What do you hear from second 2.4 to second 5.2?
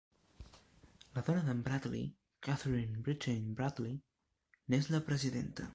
Katherine Brittain Bradley, n'és la